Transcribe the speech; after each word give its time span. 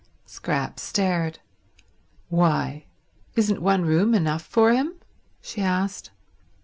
Scrap 0.25 0.79
stared. 0.79 1.37
"Why, 2.29 2.85
isn't 3.35 3.61
one 3.61 3.85
room 3.85 4.15
enough 4.15 4.41
for 4.41 4.71
him?" 4.73 4.95
she 5.43 5.61
asked. 5.61 6.09